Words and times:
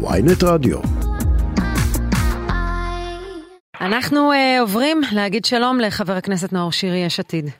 Ynet 0.00 0.42
רדיו. 0.44 0.78
אנחנו 3.80 4.32
אה, 4.32 4.36
עוברים 4.60 5.00
להגיד 5.12 5.44
שלום 5.44 5.80
לחבר 5.80 6.12
הכנסת 6.12 6.52
נאור 6.52 6.72
שירי, 6.72 6.98
יש 6.98 7.20
עתיד. 7.20 7.50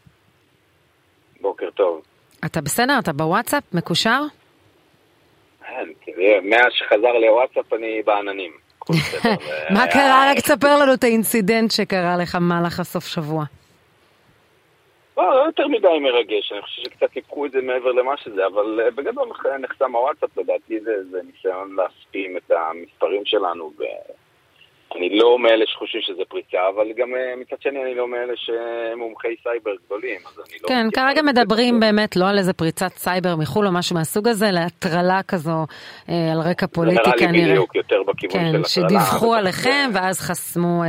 בוקר 1.41 1.71
טוב. 1.75 2.01
אתה 2.45 2.61
בסדר? 2.61 2.99
אתה 2.99 3.13
בוואטסאפ? 3.13 3.63
מקושר? 3.73 4.23
כן, 5.61 5.75
תראה, 6.05 6.39
מאז 6.43 6.73
שחזר 6.79 7.13
לוואטסאפ 7.27 7.73
אני 7.73 8.03
בעננים. 8.07 8.51
מה 9.71 9.83
היה- 9.83 9.93
קרה? 9.93 10.31
רק 10.31 10.39
תספר 10.39 10.79
לנו 10.79 10.95
את 10.95 11.05
האינצידנט 11.05 11.71
שקרה 11.71 12.17
לך 12.17 12.35
במהלך 12.35 12.81
הסוף 12.81 13.07
שבוע. 13.07 13.45
לא, 15.19 15.37
לא 15.37 15.45
יותר 15.47 15.69
מדי 15.69 15.99
מרגש, 16.01 16.53
אני 16.53 16.63
חושב 16.63 16.83
שקצת 16.83 17.11
טיפחו 17.13 17.47
את 17.47 17.51
זה 17.53 17.59
מעבר 17.63 17.93
למה 17.93 18.13
שזה, 18.17 18.47
אבל 18.47 18.81
אה, 18.85 18.91
בגדול 18.91 19.29
נח- 19.29 19.47
נחסם 19.61 19.97
הוואטסאפ, 19.97 20.39
לדעתי 20.39 20.81
זה, 20.81 20.91
זה 21.11 21.19
ניסיון 21.33 21.77
להספים 21.77 22.37
את 22.37 22.51
המספרים 22.51 23.23
שלנו, 23.25 23.73
ואני 23.79 25.19
לא 25.19 25.39
מאלה 25.39 25.65
שחושבים 25.67 26.03
שזה 26.03 26.23
פריצה, 26.29 26.59
אבל 26.77 26.93
גם 26.97 27.15
אה, 27.15 27.35
מצד 27.41 27.57
שני 27.63 27.83
אני 27.85 27.95
לא 27.95 28.09
מאלה 28.09 28.33
שהם 28.37 28.99
מומחי 28.99 29.35
סייבר 29.43 29.71
גדולים, 29.87 30.19
אז 30.27 30.39
אני 30.49 30.59
לא... 30.63 30.69
כן, 30.69 30.87
כרגע 30.93 31.21
את 31.21 31.25
זה. 31.25 31.33
מדברים 31.33 31.81
באמת 31.81 32.17
לא 32.17 32.29
על 32.29 32.39
איזה 32.39 32.53
פריצת 32.53 32.93
סייבר 32.93 33.37
מחו"ל 33.37 33.67
או 33.67 33.73
משהו 33.73 33.97
מהסוג 33.97 34.29
הזה, 34.29 34.47
להטרלה 34.51 35.21
כזו 35.29 35.67
אה, 36.09 36.33
על 36.33 36.41
רקע 36.51 36.67
פוליטי 36.67 36.97
זה 37.05 37.11
נראה 37.11 37.33
לי 37.33 37.39
כנראה. 37.39 37.51
בדיוק 37.51 37.75
יותר 37.77 38.03
בכיוון 38.03 38.33
כן, 38.41 38.51
של 38.53 38.57
הטרלה. 38.57 38.65
שדיווחו 38.69 39.27
אבל- 39.35 39.39
עליכם 39.39 39.91
ואז 39.95 40.21
חסמו 40.21 40.83
אה, 40.85 40.89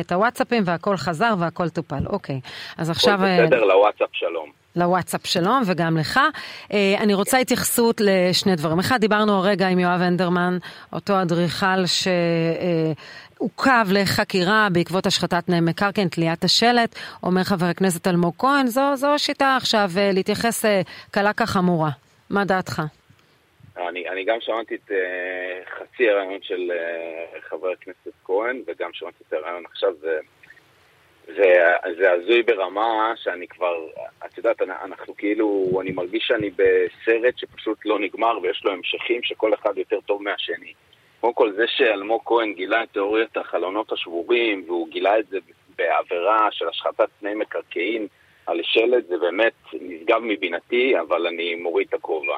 את 0.00 0.12
הוואטסאפים 0.12 0.62
והכל 0.66 0.96
חזר 0.96 1.34
והכל 1.38 1.68
טופל. 1.68 2.06
אוקיי, 2.06 2.40
אז 2.78 2.90
עכשיו... 2.90 3.14
הכל 3.14 3.24
אה, 3.24 3.46
בסדר, 3.46 3.64
לוואטסאפ 3.64 4.08
שלום. 4.12 4.50
לוואטסאפ 4.76 5.26
שלום 5.26 5.62
וגם 5.66 5.96
לך. 5.96 6.20
אה, 6.72 6.94
אני 6.98 7.14
רוצה 7.14 7.38
התייחסות 7.38 8.00
לשני 8.04 8.56
דברים. 8.56 8.78
אחד, 8.78 9.00
דיברנו 9.00 9.32
הרגע 9.32 9.68
עם 9.68 9.78
יואב 9.78 10.00
הנדרמן, 10.00 10.58
אותו 10.92 11.22
אדריכל 11.22 11.86
שעוכב 13.38 13.86
לחקירה 13.90 14.68
בעקבות 14.72 15.06
השחתת 15.06 15.46
פני 15.46 15.60
מקרקעין, 15.60 16.08
תליית 16.08 16.44
השלט. 16.44 16.94
אומר 17.22 17.44
חבר 17.44 17.66
הכנסת 17.66 18.06
אלמוג 18.06 18.34
כהן, 18.38 18.66
זו, 18.66 18.96
זו 18.96 19.14
השיטה 19.14 19.56
עכשיו 19.56 19.90
אה, 19.96 20.12
להתייחס 20.12 20.64
קלה 21.10 21.32
כחמורה. 21.32 21.90
מה 22.30 22.44
דעתך? 22.44 22.82
אני, 23.78 24.08
אני 24.08 24.24
גם 24.24 24.40
שמעתי 24.40 24.74
את 24.74 24.90
uh, 24.90 25.70
חצי 25.70 26.10
הרעיון 26.10 26.42
של 26.42 26.72
uh, 26.72 27.40
חבר 27.40 27.70
הכנסת 27.70 28.12
כהן, 28.24 28.62
וגם 28.66 28.90
שמעתי 28.92 29.24
את 29.28 29.32
הרעיון 29.32 29.64
עכשיו, 29.66 29.94
זה, 30.00 30.18
זה, 31.26 31.54
זה 31.98 32.12
הזוי 32.12 32.42
ברמה 32.42 33.12
שאני 33.16 33.48
כבר, 33.48 33.86
את 34.26 34.38
יודעת, 34.38 34.62
אנ- 34.62 34.70
אנחנו 34.84 35.16
כאילו, 35.16 35.78
אני 35.80 35.90
מרגיש 35.90 36.24
שאני 36.26 36.50
בסרט 36.50 37.38
שפשוט 37.38 37.78
לא 37.84 37.98
נגמר 37.98 38.38
ויש 38.42 38.64
לו 38.64 38.72
המשכים 38.72 39.22
שכל 39.22 39.54
אחד 39.54 39.78
יותר 39.78 40.00
טוב 40.00 40.22
מהשני. 40.22 40.72
קודם 41.20 41.34
כל 41.34 41.52
זה 41.52 41.64
שאלמוג 41.66 42.22
כהן 42.24 42.52
גילה 42.52 42.82
את 42.82 42.88
תיאוריית 42.92 43.36
החלונות 43.36 43.92
השבורים, 43.92 44.64
והוא 44.66 44.88
גילה 44.88 45.18
את 45.18 45.26
זה 45.26 45.38
בעבירה 45.76 46.48
של 46.50 46.68
השחתת 46.68 47.08
תנאי 47.20 47.34
מקרקעין 47.34 48.06
על 48.46 48.60
שלט, 48.62 49.06
זה 49.06 49.18
באמת 49.18 49.52
נשגב 49.72 50.20
מבינתי, 50.22 51.00
אבל 51.00 51.26
אני 51.26 51.54
מוריד 51.54 51.86
את 51.88 51.94
הכובע. 51.94 52.36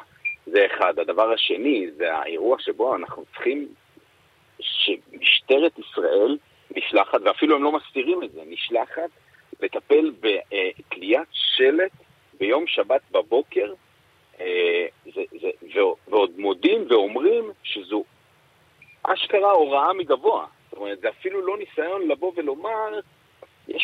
זה 0.51 0.65
אחד. 0.65 0.99
הדבר 0.99 1.31
השני 1.31 1.87
זה 1.97 2.13
האירוע 2.15 2.57
שבו 2.59 2.95
אנחנו 2.95 3.23
צריכים 3.25 3.67
שמשטרת 4.59 5.79
ישראל 5.79 6.37
נשלחת, 6.75 7.19
ואפילו 7.25 7.55
הם 7.55 7.63
לא 7.63 7.71
מסתירים 7.71 8.23
את 8.23 8.31
זה, 8.31 8.41
נשלחת 8.45 9.09
לטפל 9.61 10.11
בתליית 10.19 11.27
שלט 11.31 11.91
ביום 12.39 12.67
שבת 12.67 13.01
בבוקר, 13.11 13.73
אה, 14.39 14.85
זה, 15.13 15.21
זה, 15.41 15.81
ועוד- 16.07 16.39
מודים 16.39 16.85
ואומרים 16.89 17.51
שזו 17.63 18.03
אשכרה 19.03 19.51
הוראה 19.51 19.93
מגבוה. 19.93 20.45
זאת 20.69 20.79
אומרת, 20.79 20.99
זה 20.99 21.09
אפילו 21.09 21.45
לא 21.45 21.57
ניסיון 21.57 22.07
לבוא 22.07 22.31
ולומר, 22.35 22.99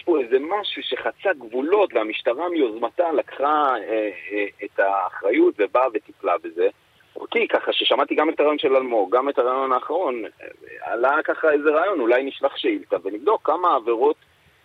פה 0.08 0.19
איזה 0.19 0.38
משהו 0.39 0.83
שחצה 0.83 1.33
גבולות 1.33 1.94
והמשטרה 1.94 2.50
מיוזמתה 2.50 3.12
לקחה 3.12 3.75
אה, 3.78 4.09
אה, 4.31 4.45
את 4.66 4.79
האחריות 4.79 5.56
ובאה 5.59 5.88
וטיפלה 5.94 6.38
בזה. 6.44 6.68
אותי, 7.16 7.47
ככה 7.47 7.73
ששמעתי 7.73 8.16
גם 8.16 8.29
את 8.29 8.40
הרעיון 8.40 8.59
של 8.59 8.75
אלמוג, 8.75 9.16
גם 9.16 9.29
את 9.29 9.40
הרעיון 9.40 9.72
האחרון, 9.72 10.25
אה, 10.25 10.47
עלה 10.81 11.17
ככה 11.23 11.51
איזה 11.51 11.69
רעיון, 11.69 12.00
אולי 12.00 12.23
נשלח 12.23 12.57
שאילתה 12.57 12.96
ונבדוק 13.03 13.41
כמה 13.44 13.75
עבירות 13.75 14.16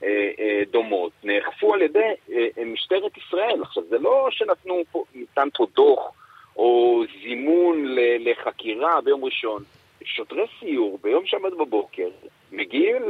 אה, 0.02 0.30
אה, 0.38 0.62
דומות 0.70 1.12
נאכפו 1.24 1.74
על 1.74 1.82
ידי 1.82 1.98
אה, 2.32 2.46
אה, 2.58 2.64
משטרת 2.64 3.16
ישראל. 3.16 3.62
עכשיו, 3.62 3.82
זה 3.88 3.98
לא 3.98 4.28
שנתנו 4.30 4.82
פה, 4.92 5.04
ניתן 5.14 5.48
פה 5.56 5.66
דוח 5.74 6.12
או 6.56 7.02
זימון 7.22 7.84
ל- 7.84 8.30
לחקירה 8.30 9.00
ביום 9.00 9.24
ראשון. 9.24 9.62
שוטרי 10.06 10.44
סיור 10.60 10.98
ביום 11.02 11.26
שבת 11.26 11.52
בבוקר 11.52 12.08
מגיעים 12.52 13.02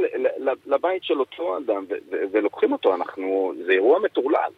לבית 0.65 1.03
של 1.03 1.19
אותו 1.19 1.57
אדם 1.57 1.85
ולוקחים 2.31 2.71
אותו, 2.71 2.95
אנחנו, 2.95 3.53
זה 3.65 3.71
אירוע 3.71 3.99
מטורלל. 3.99 4.51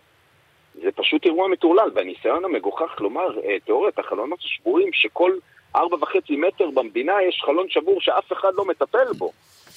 זה 0.84 0.92
פשוט 0.96 1.26
אירוע 1.26 1.48
מטורלל, 1.48 1.90
והניסיון 1.96 2.46
המגוחך 2.46 3.02
לומר, 3.02 3.40
אה, 3.44 3.58
תיאוריית 3.66 4.00
החלונות 4.00 4.40
השבורים, 4.40 4.90
שכל 4.94 5.32
ארבע 5.76 5.98
וחצי 6.02 6.36
מטר 6.36 6.70
במדינה 6.74 7.14
יש 7.30 7.42
חלון 7.46 7.66
שבור 7.70 8.02
שאף 8.02 8.34
אחד 8.34 8.50
לא 8.56 8.66
מטפל 8.66 9.14
בו. 9.18 9.32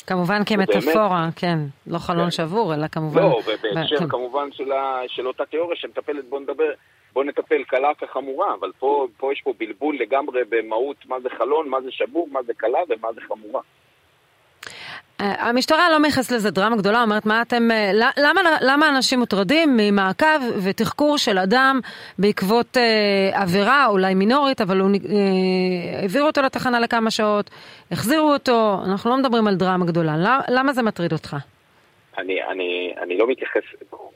כמובן 0.06 0.44
כמטאפורה, 0.46 1.28
כן. 1.36 1.58
לא 1.86 1.98
חלון 1.98 2.24
כן. 2.24 2.30
שבור, 2.30 2.74
אלא 2.74 2.86
כמובן... 2.88 3.22
לא, 3.22 3.40
ובהקשר. 3.46 4.08
כמובן 4.08 4.52
של, 4.52 4.72
ה, 4.72 5.00
של 5.06 5.26
אותה 5.26 5.46
תיאוריה 5.46 5.76
שמטפלת, 5.76 6.24
בוא 6.24 6.40
נדבר, 6.40 6.72
בוא 7.12 7.24
נטפל 7.24 7.64
קלה 7.64 7.94
כחמורה, 7.94 8.54
אבל 8.54 8.72
פה, 8.78 9.06
פה 9.16 9.32
יש 9.32 9.40
פה 9.42 9.52
בלבול 9.58 9.96
לגמרי 9.98 10.40
במהות 10.48 10.96
מה 11.06 11.20
זה 11.20 11.28
חלון, 11.30 11.68
מה 11.68 11.80
זה 11.80 11.90
שבור, 11.90 12.28
מה 12.32 12.42
זה 12.42 12.52
קלה 12.54 12.78
ומה 12.88 13.12
זה 13.12 13.20
חמורה. 13.20 13.60
אה, 15.20 15.48
המשטרה 15.48 15.90
לא 15.90 15.98
מייחסת 15.98 16.32
לזה 16.32 16.50
דרמה 16.50 16.76
גדולה, 16.76 17.02
אומרת 17.02 17.26
מה 17.26 17.42
אתם, 17.42 17.70
אה, 17.70 17.90
למה, 18.16 18.40
למה 18.60 18.88
אנשים 18.88 19.18
מוטרדים 19.18 19.76
ממעקב 19.76 20.38
ותחקור 20.64 21.18
של 21.18 21.38
אדם 21.38 21.80
בעקבות 22.18 22.76
אה, 22.76 23.42
עבירה 23.42 23.86
אולי 23.86 24.14
מינורית, 24.14 24.60
אבל 24.60 24.80
הוא, 24.80 24.90
אה, 24.90 26.00
העבירו 26.00 26.26
אותו 26.26 26.42
לתחנה 26.42 26.80
לכמה 26.80 27.10
שעות, 27.10 27.50
החזירו 27.90 28.32
אותו, 28.32 28.76
אנחנו 28.90 29.10
לא 29.10 29.16
מדברים 29.16 29.46
על 29.46 29.54
דרמה 29.54 29.86
גדולה, 29.86 30.16
למה, 30.16 30.40
למה 30.48 30.72
זה 30.72 30.82
מטריד 30.82 31.12
אותך? 31.12 31.36
אני, 32.18 32.42
אני, 32.42 32.94
אני 33.02 33.18
לא 33.18 33.26
מתייחס, 33.26 33.62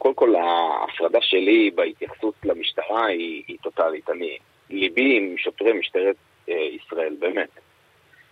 קודם 0.02 0.14
כל 0.14 0.34
ההפרדה 0.34 1.18
שלי 1.22 1.70
בהתייחסות 1.74 2.34
למשטרה 2.44 3.06
היא, 3.06 3.42
היא 3.48 3.56
טוטאלית. 3.62 4.10
אני, 4.10 4.38
ליבי 4.70 5.16
עם 5.16 5.34
שוטרי 5.38 5.72
משטרת 5.72 6.16
אה, 6.48 6.54
ישראל, 6.54 7.16
באמת. 7.18 7.48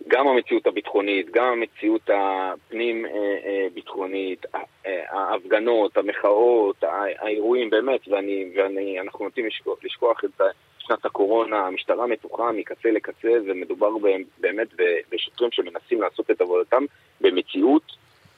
גם 0.07 0.27
המציאות 0.27 0.67
הביטחונית, 0.67 1.31
גם 1.31 1.45
המציאות 1.45 2.09
הפנים-ביטחונית, 2.13 4.45
ההפגנות, 4.85 5.97
המחאות, 5.97 6.83
האירועים, 7.19 7.69
באמת, 7.69 8.07
ואני, 8.07 8.45
ואני, 8.55 8.99
אנחנו 8.99 9.25
נוטים 9.25 9.45
לשכוח, 9.45 9.77
לשכוח 9.83 10.23
את 10.25 10.41
שנת 10.77 11.05
הקורונה, 11.05 11.59
המשטרה 11.59 12.07
מתוחה 12.07 12.51
מקצה 12.51 12.91
לקצה, 12.91 13.31
ומדובר 13.47 13.89
באמת 14.37 14.67
בשוטרים 15.11 15.51
שמנסים 15.51 16.01
לעשות 16.01 16.31
את 16.31 16.41
עבודתם 16.41 16.83
במציאות 17.21 17.83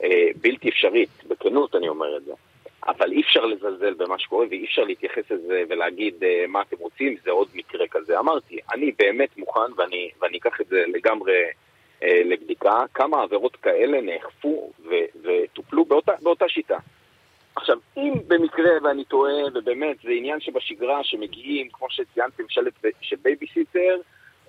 אה, 0.04 0.28
בלתי 0.42 0.70
אפשרית, 0.70 1.24
בכנות 1.28 1.76
אני 1.76 1.88
אומר 1.88 2.18
את 2.18 2.26
זה. 2.26 2.34
אבל 2.88 3.12
אי 3.12 3.22
אפשר 3.22 3.46
לזלזל 3.46 3.94
במה 3.94 4.20
שקורה 4.20 4.46
ואי 4.50 4.66
אפשר 4.66 4.84
להתייחס 4.84 5.32
לזה 5.32 5.64
ולהגיד 5.70 6.24
אה, 6.24 6.46
מה 6.48 6.62
אתם 6.62 6.76
רוצים, 6.80 7.16
זה 7.24 7.32
עוד 7.32 7.48
מקרה 7.54 7.88
כזה. 7.92 8.20
אמרתי, 8.20 8.60
אני 8.74 8.92
באמת 9.00 9.38
מוכן 9.38 9.72
ואני, 9.78 10.10
ואני 10.22 10.38
אקח 10.38 10.62
את 10.62 10.68
זה 10.68 10.84
לגמרי 10.88 11.44
אה, 12.04 12.22
לבדיקה, 12.26 12.84
כמה 12.94 13.22
עבירות 13.22 13.56
כאלה 13.56 14.02
נאכפו 14.02 14.72
ו- 14.86 15.20
וטופלו 15.24 15.86
באותה, 15.86 16.12
באותה 16.22 16.50
שיטה. 16.50 16.78
עכשיו, 17.56 17.78
אם 17.98 18.14
במקרה, 18.28 18.72
ואני 18.84 19.06
טועה, 19.06 19.34
ובאמת 19.54 19.98
זה 20.04 20.12
עניין 20.12 20.40
שבשגרה 20.40 21.04
שמגיעים, 21.04 21.70
כמו 21.74 21.88
שציינתם, 21.90 22.44
שלט 22.50 22.74
של 23.02 23.16
בייביסיטר, 23.22 23.98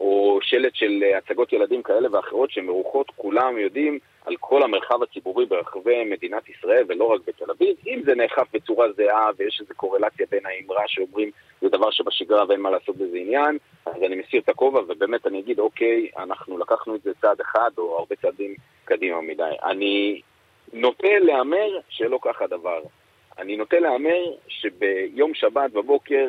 או 0.01 0.39
שלט 0.43 0.75
של 0.75 1.03
הצגות 1.19 1.53
ילדים 1.53 1.83
כאלה 1.83 2.09
ואחרות 2.13 2.51
שמרוחות, 2.51 3.11
כולם 3.17 3.59
יודעים 3.59 3.99
על 4.25 4.37
כל 4.41 4.63
המרחב 4.63 5.03
הציבורי 5.03 5.47
ברחבי 5.47 6.05
מדינת 6.05 6.49
ישראל 6.49 6.85
ולא 6.89 7.05
רק 7.05 7.21
בתל 7.27 7.51
אביב. 7.51 7.77
אם 7.87 8.03
זה 8.05 8.15
נאכף 8.15 8.47
בצורה 8.53 8.93
זהה 8.93 9.31
ויש 9.37 9.61
איזו 9.61 9.75
קורלציה 9.77 10.27
בין 10.31 10.47
האמרה 10.47 10.83
שאומרים 10.87 11.31
זה 11.61 11.69
דבר 11.69 11.91
שבשגרה 11.91 12.45
ואין 12.49 12.61
מה 12.61 12.71
לעשות 12.71 12.97
בזה 12.97 13.17
עניין, 13.17 13.59
אז 13.87 14.03
אני 14.03 14.17
מסיר 14.17 14.41
את 14.41 14.49
הכובע 14.49 14.81
ובאמת 14.81 15.27
אני 15.27 15.41
אגיד, 15.41 15.59
אוקיי, 15.59 16.09
אנחנו 16.19 16.59
לקחנו 16.59 16.95
את 16.95 17.03
זה 17.03 17.11
צעד 17.21 17.41
אחד 17.41 17.71
או 17.79 17.99
הרבה 17.99 18.17
צעדים 18.17 18.55
קדימה 18.85 19.21
מדי. 19.21 19.43
אני 19.65 20.21
נוטה 20.73 21.19
להמר 21.21 21.79
שלא 21.89 22.19
כך 22.23 22.43
הדבר. 22.43 22.83
אני 23.39 23.57
נוטה 23.57 23.79
להמר 23.79 24.25
שביום 24.49 25.35
שבת 25.35 25.71
בבוקר, 25.71 26.29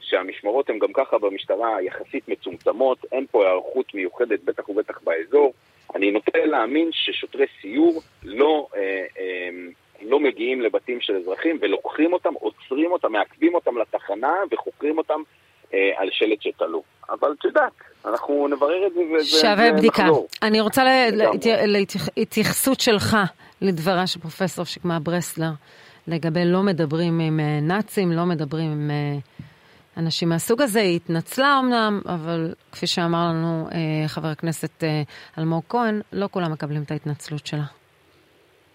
שהמשמרות 0.00 0.70
הן 0.70 0.78
גם 0.78 0.92
ככה 0.92 1.18
במשטרה 1.18 1.82
יחסית 1.82 2.28
מצומצמות, 2.28 2.98
אין 3.12 3.26
פה 3.30 3.44
היערכות 3.44 3.94
מיוחדת, 3.94 4.40
בטח 4.44 4.68
ובטח 4.68 5.00
באזור. 5.04 5.52
אני 5.96 6.10
נוטה 6.10 6.38
להאמין 6.44 6.90
ששוטרי 6.92 7.46
סיור 7.60 8.02
לא, 8.22 8.66
אה, 8.76 8.80
אה, 9.18 9.48
לא 10.02 10.20
מגיעים 10.20 10.60
לבתים 10.60 11.00
של 11.00 11.16
אזרחים 11.16 11.58
ולוקחים 11.60 12.12
אותם, 12.12 12.34
עוצרים 12.34 12.92
אותם, 12.92 13.12
מעכבים 13.12 13.54
אותם 13.54 13.78
לתחנה 13.78 14.34
וחוקרים 14.50 14.98
אותם 14.98 15.20
אה, 15.74 15.90
על 15.96 16.08
שלט 16.12 16.42
שתלו. 16.42 16.82
אבל 17.10 17.34
את 17.38 17.44
יודעת, 17.44 17.72
אנחנו 18.04 18.48
נברר 18.48 18.86
את 18.86 18.92
זה 18.94 19.00
ונחזור. 19.00 19.40
שווה 19.40 19.72
בדיקה. 19.72 20.06
אני 20.42 20.60
רוצה 20.60 20.82
להתייחסות 22.16 22.80
שלך 22.80 23.16
לדברה 23.62 24.06
של 24.06 24.20
פרופסור 24.20 24.64
שקמה 24.64 24.98
ברסלר, 24.98 25.50
לגבי 26.08 26.44
לא 26.44 26.62
מדברים 26.62 27.20
עם 27.20 27.40
אה, 27.40 27.60
נאצים, 27.62 28.12
לא 28.12 28.24
מדברים 28.24 28.72
עם 28.72 28.90
אה, 28.90 29.18
אנשים 29.96 30.28
מהסוג 30.28 30.62
הזה. 30.62 30.80
היא 30.80 30.96
התנצלה 30.96 31.58
אמנם, 31.58 32.00
אבל 32.06 32.54
כפי 32.72 32.86
שאמר 32.86 33.28
לנו 33.28 33.68
אה, 33.72 34.08
חבר 34.08 34.28
הכנסת 34.28 34.84
אלמוג 35.38 35.62
כהן, 35.68 36.00
לא 36.12 36.28
כולם 36.30 36.52
מקבלים 36.52 36.82
את 36.82 36.90
ההתנצלות 36.90 37.46
שלה. 37.46 37.64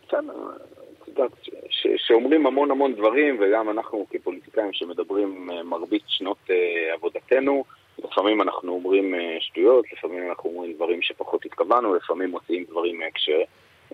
כן, 0.10 0.26
שאומרים 1.98 2.48
המון 2.48 2.72
המון 2.72 2.94
דברים, 2.94 3.38
וגם 3.42 3.70
אנחנו 3.70 4.06
כפוליטיקאים 4.10 4.74
שמדברים 4.74 5.50
מרבית 5.64 6.04
שנות 6.08 6.50
עבודתנו, 6.94 7.64
לפעמים 8.04 8.42
אנחנו 8.42 8.72
אומרים 8.72 9.14
שטויות, 9.40 9.86
לפעמים 9.94 10.30
אנחנו 10.30 10.50
אומרים 10.50 10.74
דברים 10.74 11.02
שפחות 11.02 11.46
התכוונו, 11.46 11.96
לפעמים 11.96 12.32
מוציאים 12.32 12.66
דברים 12.70 13.00
מהקשר. 13.00 13.42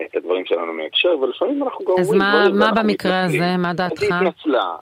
את 0.06 0.16
הדברים 0.16 0.46
שלנו 0.46 0.72
מהקשר, 0.72 1.18
ולפעמים 1.18 1.62
אנחנו 1.62 1.84
גם 1.84 1.90
אומרים 1.90 2.20
דברים... 2.20 2.62
אז 2.62 2.74
מה 2.74 2.82
במקרה 2.82 3.24
הזה? 3.24 3.56
מה 3.58 3.72
דעתך? 3.72 4.02
היא 4.02 4.10
התנצלה. 4.14 4.76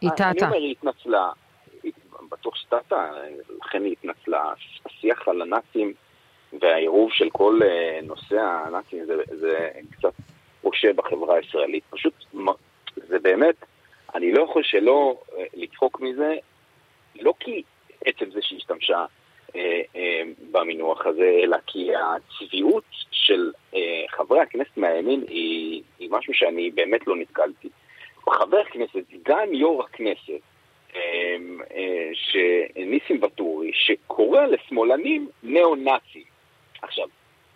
היא 0.00 0.10
טעתה. 0.10 0.30
אני 0.30 0.40
אומר, 0.42 0.56
היא 0.56 0.70
התנצלה. 0.70 1.28
בטוח 2.30 2.56
שטעתה, 2.56 3.10
לכן 3.60 3.84
היא 3.84 3.92
התנצלה. 3.92 4.52
השיח 4.86 5.28
על 5.28 5.42
הנאצים 5.42 5.92
והעירוב 6.60 7.12
של 7.12 7.30
כל 7.30 7.60
אה, 7.64 8.00
נושא 8.02 8.40
הנאצים 8.40 9.04
זה, 9.04 9.14
זה 9.40 9.70
קצת 9.90 10.12
פושה 10.62 10.92
בחברה 10.92 11.36
הישראלית. 11.36 11.84
פשוט, 11.90 12.14
זה 12.96 13.18
באמת, 13.18 13.54
אני 14.14 14.32
לא 14.32 14.42
יכול 14.42 14.62
שלא 14.62 15.20
אה, 15.38 15.44
לצחוק 15.54 16.00
מזה, 16.00 16.34
לא 17.20 17.34
כי 17.40 17.62
עצם 18.04 18.30
זה 18.30 18.42
שהיא 18.42 18.58
השתמשה 18.58 19.04
אה, 19.56 19.82
אה, 19.96 20.22
במינוח 20.50 21.06
הזה, 21.06 21.40
אלא 21.42 21.56
כי 21.66 21.90
הצביעות 21.94 22.84
של 23.10 23.52
אה, 23.74 24.04
חברי 24.08 24.40
הכנסת 24.40 24.76
מהימין 24.76 25.24
היא, 25.28 25.82
היא 25.98 26.08
משהו 26.10 26.34
שאני 26.34 26.70
באמת 26.70 27.06
לא 27.06 27.16
נתקלתי. 27.16 27.68
חבר 28.30 28.64
כנסת, 28.64 29.04
גם 29.22 29.54
יו"ר 29.54 29.84
הכנסת, 29.84 30.40
שניסים 32.12 33.22
ואטורי, 33.22 33.70
שקורא 33.74 34.46
לשמאלנים 34.46 35.28
ניאו-נאצים. 35.42 36.22
עכשיו, 36.82 37.08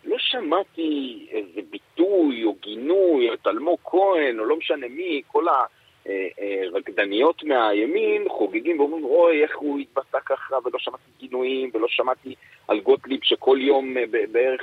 לא 0.05 0.17
שמעתי 0.19 1.27
איזה 1.31 1.61
ביטוי 1.71 2.45
או 2.45 2.55
גינוי, 2.61 3.35
את 3.35 3.47
אלמוג 3.47 3.79
כהן, 3.85 4.39
או 4.39 4.45
לא 4.45 4.57
משנה 4.57 4.89
מי, 4.89 5.23
כל 5.27 5.49
ה... 5.49 5.65
אה, 6.11 6.29
אה, 6.41 6.63
רקדניות 6.73 7.45
מהימין 7.45 8.29
חוגגים 8.29 8.81
ואומרים, 8.81 9.05
אוי, 9.05 9.43
איך 9.43 9.59
הוא 9.59 9.79
התבטא 9.79 10.19
ככה, 10.27 10.57
ולא 10.65 10.79
שמעתי 10.79 11.11
גינויים, 11.21 11.71
ולא 11.75 11.87
שמעתי 11.89 12.35
על 12.69 12.81
גוטליב 12.81 13.21
שכל 13.23 13.59
יום 13.61 13.97
אה, 13.97 14.03
בערך 14.33 14.63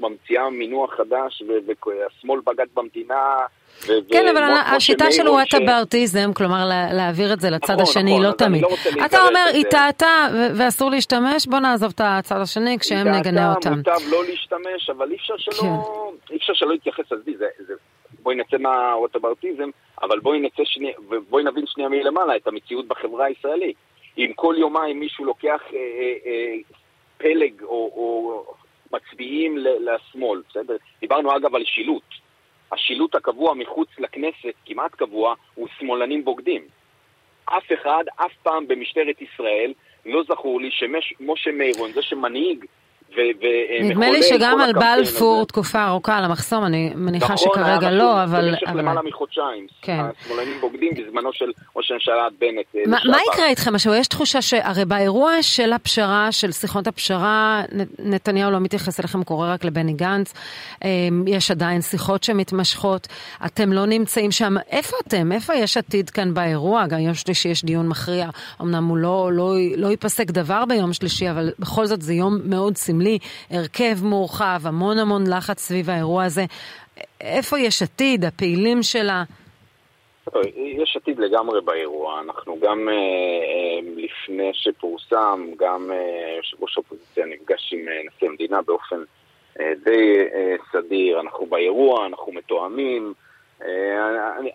ממציאה 0.00 0.50
מינוח 0.50 0.94
חדש, 0.94 1.42
והשמאל 1.86 2.40
בגד 2.46 2.66
במדינה. 2.74 3.36
כן, 4.10 4.28
אבל 4.28 4.42
השיטה 4.76 5.12
של 5.12 5.28
וואטאברטיזם, 5.28 6.32
כלומר 6.32 6.64
להעביר 6.92 7.32
את 7.32 7.40
זה 7.40 7.50
לצד 7.50 7.72
נכון, 7.72 7.82
השני, 7.82 8.10
נכון, 8.10 8.22
לא 8.22 8.32
תמיד. 8.32 8.62
לא 8.62 9.04
אתה 9.06 9.22
אומר, 9.28 9.44
היא 9.52 9.64
טעתה 9.64 10.28
ואסור 10.58 10.90
להשתמש, 10.90 11.46
בוא 11.46 11.58
נעזוב 11.58 11.92
את 11.94 12.00
הצד 12.04 12.40
השני 12.40 12.78
כשהם 12.78 13.08
נגנה 13.08 13.54
אותם. 13.54 13.72
מוטב 13.72 13.98
לא 14.10 14.24
להשתמש, 14.24 14.90
אבל 14.90 15.10
אי 15.10 15.16
אפשר 15.16 15.34
שלא 15.38 15.54
כן. 16.60 16.68
להתייחס 16.68 17.12
לזה, 17.12 17.46
בואי 18.22 18.36
נצא 18.36 18.56
מהוואטאברטיזם, 18.58 19.70
אבל 20.02 20.20
בואי 20.20 20.40
נצא 20.40 20.62
שני, 20.64 20.92
ובואי 21.08 21.44
נבין 21.44 21.66
שנייה 21.66 21.88
מלמעלה 21.88 22.36
את 22.36 22.46
המציאות 22.46 22.88
בחברה 22.88 23.24
הישראלית. 23.24 23.76
אם 24.18 24.32
כל 24.34 24.54
יומיים 24.58 25.00
מישהו 25.00 25.24
לוקח 25.24 25.60
אה, 25.72 25.78
אה, 25.78 26.14
אה, 26.26 26.54
פלג 27.18 27.62
או, 27.62 27.92
או 27.96 28.44
מצביעים 28.92 29.56
לשמאל, 29.58 30.42
בסדר? 30.48 30.76
דיברנו 31.00 31.36
אגב 31.36 31.54
על 31.54 31.64
שילוט. 31.64 32.02
השילוט 32.72 33.14
הקבוע 33.14 33.54
מחוץ 33.54 33.88
לכנסת, 33.98 34.54
כמעט 34.66 34.94
קבוע, 34.94 35.34
הוא 35.54 35.68
שמאלנים 35.78 36.24
בוגדים. 36.24 36.62
אף 37.44 37.72
אחד, 37.74 38.04
אף 38.16 38.32
פעם 38.42 38.68
במשטרת 38.68 39.22
ישראל, 39.22 39.72
לא 40.06 40.22
זכור 40.22 40.60
לי 40.60 40.70
שמשה 40.70 41.52
מירון, 41.52 41.92
זה 41.92 42.02
שמנהיג 42.02 42.64
נדמה 43.82 44.10
לי 44.10 44.22
שגם 44.22 44.60
על 44.60 44.72
בלפור 44.72 45.46
תקופה 45.46 45.84
ארוכה 45.84 46.18
על 46.18 46.24
המחסום, 46.24 46.64
אני 46.64 46.92
מניחה 46.94 47.34
נכון, 47.34 47.36
שכרגע 47.36 47.90
לא, 47.90 48.24
אבל... 48.24 48.50
במשך 48.50 48.68
למעלה 48.74 49.00
מחודשיים. 49.02 49.66
כן. 49.82 50.00
השמאלנים 50.22 50.60
בוגדים 50.60 50.90
בזמנו 50.94 51.32
של 51.32 51.50
ראש 51.76 51.90
הממשלה 51.90 52.28
בנט. 52.38 52.66
אה, 52.76 53.10
מה 53.10 53.18
יקרה 53.32 53.46
איתכם 53.46 53.74
עכשיו? 53.74 53.94
יש 53.94 54.08
תחושה 54.08 54.42
שהרי 54.42 54.84
באירוע 54.84 55.42
של 55.42 55.72
הפשרה, 55.72 56.32
של 56.32 56.52
שיחות 56.52 56.86
הפשרה, 56.86 57.62
נתניהו 57.98 58.50
לא 58.50 58.60
מתייחס 58.60 59.00
אליכם, 59.00 59.24
קורא 59.24 59.52
רק 59.52 59.64
לבני 59.64 59.92
גנץ. 59.92 60.32
אמ, 60.84 61.24
יש 61.26 61.50
עדיין 61.50 61.80
שיחות 61.80 62.24
שמתמשכות. 62.24 63.08
אתם 63.46 63.72
לא 63.72 63.86
נמצאים 63.86 64.30
שם. 64.30 64.54
איפה 64.70 64.96
אתם? 65.06 65.32
איפה 65.32 65.54
יש 65.54 65.76
עתיד 65.76 66.10
כאן 66.10 66.34
באירוע? 66.34 66.86
גם 66.86 66.98
יום 66.98 67.14
שלישי 67.14 67.48
יש 67.48 67.64
דיון 67.64 67.88
מכריע. 67.88 68.28
אמנם 68.60 68.84
הוא 68.84 68.96
לא, 68.96 69.30
לא, 69.32 69.54
לא 69.76 69.86
ייפסק 69.86 70.30
דבר 70.30 70.64
ביום 70.64 70.92
שלישי, 70.92 71.30
אבל 71.30 71.50
בכל 71.58 71.86
זאת 71.86 72.02
זה 72.02 72.14
יום 72.14 72.38
מאוד 72.44 72.76
סמלי. 72.76 73.01
סמלי, 73.02 73.18
הרכב 73.50 74.04
מורחב, 74.04 74.60
המון 74.64 74.98
המון 74.98 75.22
לחץ 75.26 75.58
סביב 75.60 75.90
האירוע 75.90 76.24
הזה. 76.24 76.44
איפה 77.20 77.58
יש 77.58 77.82
עתיד, 77.82 78.24
הפעילים 78.24 78.82
שלה? 78.82 79.22
יש 80.54 80.96
עתיד 80.96 81.18
לגמרי 81.18 81.60
באירוע. 81.60 82.20
אנחנו 82.20 82.58
גם 82.60 82.88
אה, 82.88 82.94
אה, 82.94 83.80
לפני 83.96 84.50
שפורסם, 84.52 85.46
גם 85.58 85.90
אה, 85.92 86.36
יושב 86.36 86.62
ראש 86.62 86.76
האופוזיציה 86.76 87.26
נפגש 87.26 87.72
עם 87.72 87.80
נשיא 87.80 88.28
המדינה 88.28 88.62
באופן 88.62 88.96
די 89.58 90.16
סדיר. 90.72 91.20
אנחנו 91.20 91.46
באירוע, 91.46 92.06
אנחנו 92.06 92.32
מתואמים. 92.32 93.14
אני 94.38 94.50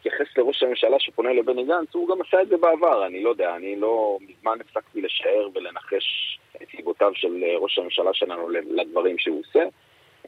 אתייחס 0.00 0.36
לראש 0.36 0.62
הממשלה 0.62 1.00
שפונה 1.00 1.32
לבני 1.32 1.64
גנץ, 1.64 1.94
הוא 1.94 2.08
גם 2.08 2.22
עשה 2.22 2.42
את 2.42 2.48
זה 2.48 2.56
בעבר, 2.56 3.06
אני 3.06 3.22
לא 3.22 3.30
יודע, 3.30 3.56
אני 3.56 3.76
לא 3.76 4.18
מזמן 4.20 4.58
הפסקתי 4.60 5.00
לשער 5.00 5.48
ולנחש 5.54 6.38
את 6.62 6.68
סיבותיו 6.76 7.10
של 7.14 7.44
אה, 7.44 7.56
ראש 7.58 7.78
הממשלה 7.78 8.14
שלנו 8.14 8.48
לדברים 8.50 9.18
שהוא 9.18 9.40
עושה. 9.40 9.64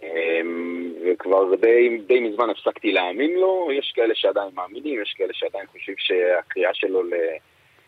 אמ, 0.02 0.92
וכבר 1.04 1.54
די, 1.54 1.98
די 2.06 2.20
מזמן 2.20 2.50
הפסקתי 2.50 2.92
להאמין 2.92 3.34
לו, 3.34 3.68
יש 3.72 3.92
כאלה 3.94 4.14
שעדיין 4.14 4.48
מאמינים, 4.54 5.02
יש 5.02 5.14
כאלה 5.16 5.32
שעדיין 5.32 5.66
חושבים 5.66 5.96
שהקריאה 5.98 6.74
שלו 6.74 7.02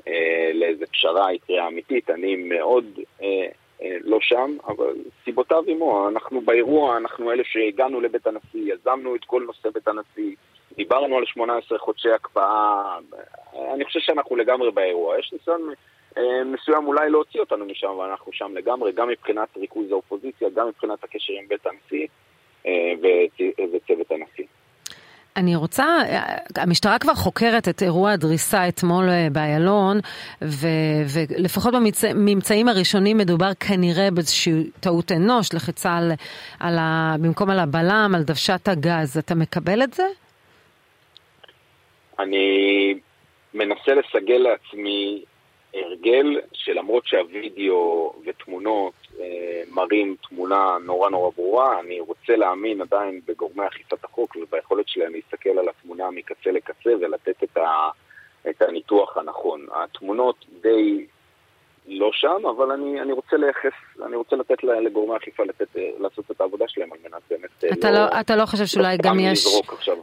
אה, 0.07 0.51
לאיזה 0.55 0.87
פשרה 0.87 1.27
היא 1.27 1.41
קריאה 1.47 1.67
אמיתית, 1.67 2.11
אני 2.11 2.37
מאוד 2.37 2.85
אה, 3.23 3.47
לא 4.05 4.19
שם, 4.21 4.57
אבל 4.67 4.95
סיבותיו 5.25 5.63
עמו, 5.67 6.09
אנחנו 6.09 6.41
באירוע, 6.41 6.97
אנחנו 6.97 7.33
אלה 7.33 7.43
שהגענו 7.45 8.01
לבית 8.01 8.27
הנשיא, 8.27 8.75
יזמנו 8.75 9.17
את 9.17 9.25
כל 9.25 9.43
נושא 9.47 9.71
בית 9.71 9.89
הנשיא, 9.89 10.35
דיברנו 10.77 11.17
על 11.19 11.25
18 11.27 11.79
חודשי 11.79 12.11
הקפאה, 12.11 12.99
אני 13.75 13.85
חושב 13.85 14.01
שאנחנו 14.01 14.37
לגמרי 14.37 14.71
באירוע. 14.71 15.19
יש 15.19 15.33
ניסיון 15.33 15.73
אה, 16.19 16.45
מסוים 16.45 16.87
אולי 16.87 17.11
להוציא 17.11 17.41
אותנו 17.41 17.65
משם, 17.65 17.89
אבל 17.89 18.11
אנחנו 18.11 18.33
שם 18.33 18.55
לגמרי, 18.55 18.93
גם 18.93 19.09
מבחינת 19.09 19.49
ריכוז 19.57 19.93
האופוזיציה, 19.93 20.49
גם 20.55 20.69
מבחינת 20.69 21.05
הקשר 21.05 21.33
עם 21.33 21.49
בית 21.49 21.67
הנשיא 21.67 22.07
אה. 22.67 22.93
אני 25.39 25.57
רוצה, 25.57 25.87
המשטרה 26.57 26.99
כבר 26.99 27.15
חוקרת 27.15 27.69
את 27.69 27.83
אירוע 27.83 28.13
הדריסה 28.13 28.69
אתמול 28.69 29.09
אה, 29.09 29.29
באיילון, 29.33 29.99
ולפחות 30.43 31.75
בממצאים 31.75 32.69
הראשונים 32.69 33.19
מדובר 33.19 33.51
כנראה 33.61 34.11
באיזושהי 34.11 34.53
טעות 34.81 35.13
אנוש, 35.13 35.55
לחיצה 35.55 35.97
על, 35.97 36.13
על 36.61 36.79
ה, 36.79 37.15
במקום 37.21 37.51
על 37.51 37.59
הבלם, 37.59 38.13
על 38.15 38.23
דוושת 38.23 38.69
הגז. 38.69 39.19
אתה 39.19 39.35
מקבל 39.35 39.83
את 39.83 39.95
זה? 39.95 40.07
אני 42.19 42.95
מנסה 43.55 43.93
לסגל 43.95 44.39
לעצמי 44.39 45.25
הרגל 45.75 46.41
שלמרות 46.53 47.07
שהווידאו 47.07 48.13
ותמונות 48.25 48.93
אה, 49.21 49.63
מראים 49.71 50.17
תמונה 50.29 50.77
נורא 50.85 51.11
נורא 51.11 51.31
ברורה, 51.37 51.81
אני 51.81 52.01
רוצה 52.01 52.37
להאמין 52.37 52.81
עדיין 52.81 53.21
בגורמי 53.27 53.67
אכיפת 53.67 54.05
החוק 54.05 54.37
וביכולת 54.37 54.89
שלהם 54.89 55.13
להסתכל 55.13 55.59
על 55.59 55.69
התמונה 55.69 56.11
מקצה 56.11 56.51
לקצה 56.51 56.91
ולתת 57.01 57.45
את, 57.45 57.57
ה, 57.57 57.91
את 58.51 58.63
הניתוח 58.63 59.17
הנכון. 59.17 59.67
התמונות 59.73 60.45
די 60.61 61.07
לא 61.99 62.11
שם, 62.13 62.47
אבל 62.57 62.71
אני, 62.71 63.01
אני 63.01 63.13
רוצה 63.13 63.37
לייחס, 63.37 63.79
אני 64.07 64.17
רוצה 64.17 64.37
לתת 64.37 64.63
לגורמי 64.65 65.15
האכיפה 65.15 65.43
לתת, 65.45 65.67
לעשות 65.99 66.31
את 66.31 66.41
העבודה 66.41 66.65
שלהם 66.69 66.89
על 66.93 66.99
מנת 67.05 67.23
באמת 67.31 67.65
אה, 67.65 67.69
אתה 67.73 67.91
לא... 67.91 67.99
לא 67.99 68.21
אתה 68.21 68.37
לא 68.37 68.47
חושב 68.47 68.67
שאולי 68.67 68.97
לא 68.97 69.11
גם 69.11 69.21
יש 69.21 69.47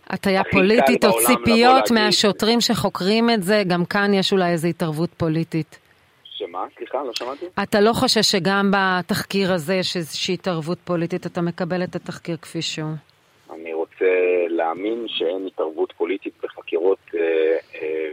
הטיה 0.08 0.44
פוליטית 0.52 1.06
או 1.06 1.10
ציפיות 1.28 1.92
מהשוטרים 1.92 2.62
שחוקרים 2.62 3.30
את 3.30 3.44
זה, 3.44 3.64
גם 3.68 3.86
כאן 3.86 4.14
יש 4.14 4.32
אולי 4.32 4.52
איזו 4.52 4.68
התערבות 4.68 5.10
פוליטית. 5.18 5.80
שמה? 6.24 6.66
סליחה, 6.78 7.04
לא 7.04 7.12
שמעתי. 7.14 7.46
אתה 7.64 7.82
לא 7.82 7.94
חושב 7.94 8.22
שגם 8.22 8.72
בתחקיר 8.72 9.54
הזה 9.54 9.74
יש 9.74 9.96
איזושהי 9.96 10.34
התערבות 10.34 10.78
פוליטית, 10.84 11.26
אתה 11.26 11.42
מקבל 11.42 11.84
את 11.84 11.96
התחקיר 11.96 12.38
כפי 12.38 12.62
שהוא? 12.62 12.92
אני 13.54 13.74
רוצה 13.74 14.06
להאמין 14.48 15.06
שאין 15.08 15.48
התערבות 15.48 15.94
פוליטית 15.98 16.34
בחקירות 16.44 17.00
אה, 17.16 17.58
אה, 17.76 18.12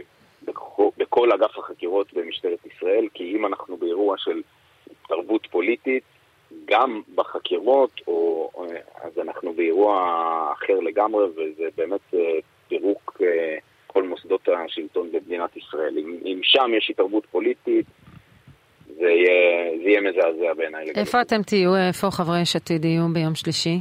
בכל 0.97 1.31
אגף 1.31 1.57
החקירות 2.01 2.13
במשטרת 2.13 2.59
ישראל, 2.65 3.07
כי 3.13 3.35
אם 3.35 3.45
אנחנו 3.45 3.77
באירוע 3.77 4.15
של 4.17 4.41
התערבות 4.91 5.47
פוליטית, 5.51 6.03
גם 6.65 7.01
בחקירות, 7.15 7.91
או, 8.07 8.49
אז 9.01 9.11
אנחנו 9.19 9.53
באירוע 9.53 9.95
אחר 10.53 10.79
לגמרי, 10.79 11.25
וזה 11.25 11.63
באמת 11.77 12.13
פירוק 12.67 13.21
כל 13.87 14.03
מוסדות 14.03 14.49
השלטון 14.65 15.11
במדינת 15.11 15.57
ישראל. 15.57 15.97
אם, 15.97 16.17
אם 16.25 16.39
שם 16.43 16.71
יש 16.77 16.89
התערבות 16.89 17.25
פוליטית, 17.25 17.85
זה 18.87 19.09
יהיה, 19.09 19.77
זה 19.83 19.89
יהיה 19.89 20.01
מזעזע 20.01 20.53
בעיניי. 20.53 20.85
איפה 20.95 21.21
אתם 21.21 21.41
תהיו? 21.43 21.75
איפה 21.87 22.11
חברי 22.11 22.41
יש 22.41 22.55
עתיד 22.55 22.85
יהיו 22.85 23.07
ביום 23.13 23.35
שלישי? 23.35 23.79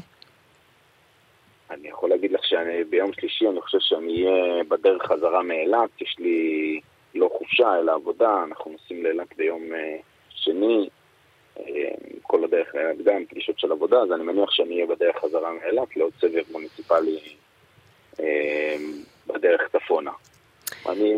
אני 1.70 1.88
יכול 1.88 2.10
להגיד 2.10 2.32
לך 2.32 2.40
שביום 2.44 3.12
שלישי 3.12 3.48
אני 3.48 3.60
חושב 3.60 3.78
שאני 3.80 4.26
אהיה 4.26 4.64
בדרך 4.64 5.02
חזרה 5.02 5.42
מאילת, 5.42 6.02
יש 6.02 6.16
לי 6.18 6.80
לא 7.52 7.64
חופשה 7.64 7.78
אלא 7.80 7.94
עבודה, 7.94 8.44
אנחנו 8.48 8.70
נוסעים 8.70 9.04
לאילת 9.04 9.36
ביום 9.36 9.62
שני, 10.30 10.88
כל 12.22 12.44
הדרך 12.44 12.74
לאילת 12.74 13.02
גם 13.04 13.24
פגישות 13.28 13.58
של 13.58 13.72
עבודה, 13.72 13.96
אז 13.96 14.12
אני 14.12 14.22
מניח 14.22 14.50
שאני 14.50 14.74
אהיה 14.74 14.86
בדרך 14.86 15.16
חזרה 15.16 15.52
מאילת 15.52 15.96
לעוד 15.96 16.12
סבב 16.20 16.42
מוניציפלי 16.52 17.18
בדרך 19.26 19.60
צפונה. 19.72 20.10
אני, 20.88 21.14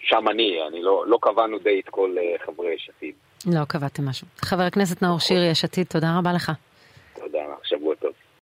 שם 0.00 0.28
אני, 0.30 0.58
אני 0.68 0.82
לא, 0.82 1.04
לא 1.06 1.18
קבענו 1.22 1.58
די 1.58 1.80
את 1.84 1.88
כל 1.88 2.16
חברי 2.46 2.74
יש 2.74 2.90
עתיד. 2.96 3.14
לא 3.46 3.64
קבעתם 3.68 4.08
משהו. 4.08 4.26
חבר 4.38 4.62
הכנסת 4.62 5.02
נאור 5.02 5.18
שירי, 5.18 5.50
יש 5.50 5.64
עתיד, 5.64 5.86
תודה 5.86 6.18
רבה 6.18 6.32
לך. 6.32 6.52